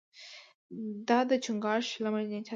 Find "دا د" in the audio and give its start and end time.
1.07-1.31